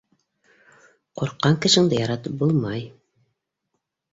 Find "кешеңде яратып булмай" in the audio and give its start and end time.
1.65-2.83